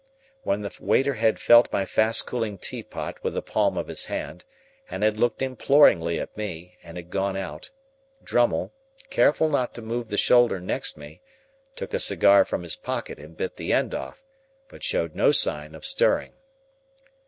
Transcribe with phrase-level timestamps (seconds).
[0.41, 4.45] When the waiter had felt my fast cooling teapot with the palm of his hand,
[4.89, 7.69] and had looked imploringly at me, and had gone out,
[8.23, 8.73] Drummle,
[9.11, 11.21] careful not to move the shoulder next me,
[11.75, 14.23] took a cigar from his pocket and bit the end off,
[14.69, 16.33] but showed no sign of stirring.